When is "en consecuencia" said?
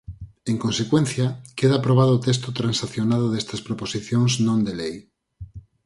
0.51-1.27